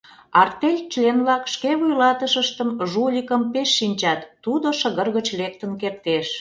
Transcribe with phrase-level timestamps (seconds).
[0.43, 6.27] Артель член-влак шке вуйлатышыштым, жуликым, пеш шинчат— тудо шыгыр гыч лектын кертеш.